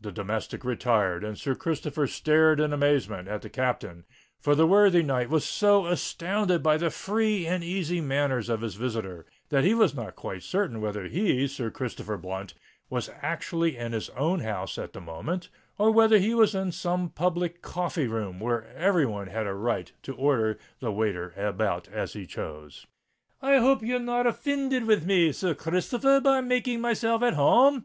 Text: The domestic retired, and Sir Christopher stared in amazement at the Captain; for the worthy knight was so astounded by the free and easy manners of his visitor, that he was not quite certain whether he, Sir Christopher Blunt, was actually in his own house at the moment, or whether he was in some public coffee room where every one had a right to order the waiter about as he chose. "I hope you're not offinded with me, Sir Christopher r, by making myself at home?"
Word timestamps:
The 0.00 0.10
domestic 0.10 0.64
retired, 0.64 1.22
and 1.22 1.36
Sir 1.36 1.54
Christopher 1.54 2.06
stared 2.06 2.60
in 2.60 2.72
amazement 2.72 3.28
at 3.28 3.42
the 3.42 3.50
Captain; 3.50 4.06
for 4.40 4.54
the 4.54 4.66
worthy 4.66 5.02
knight 5.02 5.28
was 5.28 5.44
so 5.44 5.84
astounded 5.86 6.62
by 6.62 6.78
the 6.78 6.88
free 6.88 7.46
and 7.46 7.62
easy 7.62 8.00
manners 8.00 8.48
of 8.48 8.62
his 8.62 8.76
visitor, 8.76 9.26
that 9.50 9.64
he 9.64 9.74
was 9.74 9.94
not 9.94 10.16
quite 10.16 10.42
certain 10.42 10.80
whether 10.80 11.04
he, 11.04 11.46
Sir 11.46 11.70
Christopher 11.70 12.16
Blunt, 12.16 12.54
was 12.88 13.10
actually 13.20 13.76
in 13.76 13.92
his 13.92 14.08
own 14.16 14.40
house 14.40 14.78
at 14.78 14.94
the 14.94 15.00
moment, 15.02 15.50
or 15.76 15.90
whether 15.90 16.16
he 16.16 16.32
was 16.32 16.54
in 16.54 16.72
some 16.72 17.10
public 17.10 17.60
coffee 17.60 18.06
room 18.06 18.40
where 18.40 18.66
every 18.76 19.04
one 19.04 19.26
had 19.26 19.46
a 19.46 19.52
right 19.52 19.92
to 20.04 20.14
order 20.14 20.58
the 20.80 20.90
waiter 20.90 21.34
about 21.36 21.86
as 21.88 22.14
he 22.14 22.24
chose. 22.24 22.86
"I 23.42 23.58
hope 23.58 23.82
you're 23.82 23.98
not 23.98 24.26
offinded 24.26 24.86
with 24.86 25.04
me, 25.04 25.32
Sir 25.32 25.54
Christopher 25.54 26.12
r, 26.12 26.20
by 26.22 26.40
making 26.40 26.80
myself 26.80 27.22
at 27.22 27.34
home?" 27.34 27.84